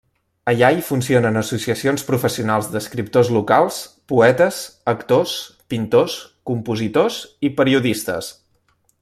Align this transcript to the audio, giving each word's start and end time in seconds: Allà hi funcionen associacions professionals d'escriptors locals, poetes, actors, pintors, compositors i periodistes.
Allà 0.51 0.69
hi 0.75 0.79
funcionen 0.85 1.35
associacions 1.41 2.05
professionals 2.07 2.69
d'escriptors 2.75 3.29
locals, 3.35 3.77
poetes, 4.13 4.63
actors, 4.95 5.35
pintors, 5.75 6.17
compositors 6.53 7.21
i 7.51 7.55
periodistes. 7.63 8.33